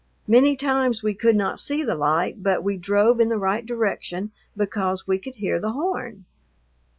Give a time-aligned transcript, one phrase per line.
[0.25, 4.31] Many times we could not see the light, but we drove in the right direction
[4.57, 6.25] because we could hear the horn.